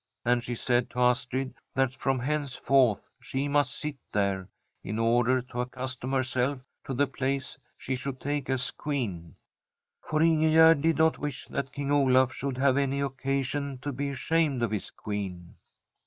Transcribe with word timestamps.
And 0.25 0.43
she 0.43 0.55
said 0.55 0.89
to 0.89 0.99
Astrid 0.99 1.53
that 1.75 1.93
from 1.95 2.17
henceforth 2.17 3.07
she 3.21 3.47
must 3.47 3.77
sit 3.77 3.97
there, 4.11 4.49
in 4.83 4.97
order 4.97 5.43
to 5.43 5.61
accustom 5.61 6.11
herself 6.11 6.57
to 6.85 6.95
the 6.95 7.05
place 7.05 7.55
she 7.77 7.93
ASTRID 7.93 8.01
should 8.15 8.19
take 8.19 8.49
as 8.49 8.71
Queen. 8.71 9.35
For 10.03 10.21
Ingegerd 10.21 10.81
did 10.81 10.97
not 10.97 11.19
wish 11.19 11.45
that 11.49 11.71
King 11.71 11.91
Olaf 11.91 12.33
should 12.33 12.57
have 12.57 12.77
any 12.77 12.99
occasion 12.99 13.77
to 13.83 13.91
be 13.91 14.09
ashamed 14.09 14.63
of 14.63 14.71
his 14.71 14.89
Queen. 14.89 15.53